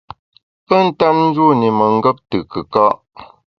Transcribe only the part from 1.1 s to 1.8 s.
njûn i